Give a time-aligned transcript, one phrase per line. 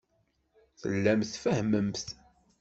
[0.79, 2.07] Tellamt tfehhmemt.